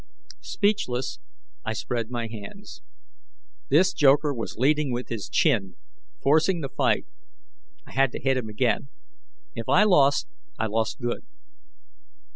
Speechless, 0.41 1.19
I 1.63 1.73
spread 1.73 2.09
my 2.09 2.25
hands. 2.27 2.81
This 3.69 3.93
joker 3.93 4.33
was 4.33 4.57
leading 4.57 4.91
with 4.91 5.09
his 5.09 5.29
chin, 5.29 5.75
forcing 6.23 6.61
the 6.61 6.69
fight. 6.69 7.05
I 7.85 7.91
had 7.91 8.11
to 8.13 8.19
hit 8.19 8.35
him 8.35 8.49
again; 8.49 8.87
if 9.53 9.69
I 9.69 9.83
lost, 9.83 10.27
I 10.57 10.65
lost 10.65 11.01
good. 11.01 11.23